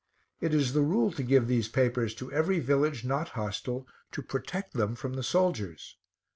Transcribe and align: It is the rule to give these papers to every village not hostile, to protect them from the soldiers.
It 0.39 0.55
is 0.55 0.73
the 0.73 0.81
rule 0.81 1.11
to 1.11 1.21
give 1.21 1.45
these 1.45 1.67
papers 1.67 2.15
to 2.15 2.31
every 2.31 2.59
village 2.59 3.05
not 3.05 3.29
hostile, 3.37 3.85
to 4.13 4.23
protect 4.23 4.73
them 4.73 4.95
from 4.95 5.13
the 5.13 5.21
soldiers. 5.21 5.95